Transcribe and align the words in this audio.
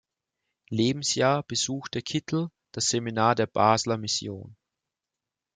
Lebensjahr 0.71 1.43
besuchte 1.43 2.01
Kittel 2.01 2.49
das 2.71 2.87
Seminar 2.87 3.35
der 3.35 3.45
Basler 3.45 3.99
Mission. 3.99 4.55